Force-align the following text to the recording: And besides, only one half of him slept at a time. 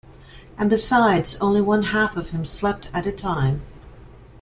And 0.57 0.67
besides, 0.67 1.35
only 1.39 1.61
one 1.61 1.83
half 1.83 2.17
of 2.17 2.31
him 2.31 2.43
slept 2.43 2.89
at 2.91 3.05
a 3.05 3.11
time. 3.11 3.61